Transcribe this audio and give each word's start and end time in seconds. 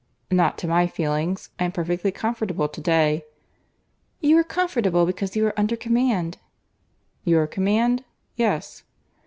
"Not 0.31 0.57
to 0.57 0.67
my 0.67 0.87
feelings. 0.87 1.51
I 1.59 1.65
am 1.65 1.73
perfectly 1.73 2.11
comfortable 2.11 2.67
to 2.67 2.81
day." 2.81 3.23
"You 4.19 4.35
are 4.39 4.43
comfortable 4.43 5.05
because 5.05 5.35
you 5.35 5.45
are 5.45 5.59
under 5.59 5.75
command." 5.75 6.39
"Your 7.23 7.45
command?—Yes." 7.45 8.81